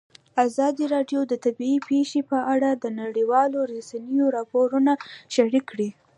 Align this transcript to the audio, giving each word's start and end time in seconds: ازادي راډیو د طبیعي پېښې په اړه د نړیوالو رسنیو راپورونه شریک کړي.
ازادي 0.45 0.85
راډیو 0.95 1.21
د 1.27 1.33
طبیعي 1.45 1.77
پېښې 1.89 2.21
په 2.31 2.37
اړه 2.53 2.69
د 2.73 2.85
نړیوالو 3.01 3.59
رسنیو 3.73 4.33
راپورونه 4.35 4.91
شریک 5.35 5.63
کړي. 5.71 5.89